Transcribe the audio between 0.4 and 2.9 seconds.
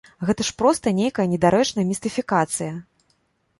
ж проста нейкая недарэчная містыфікацыя.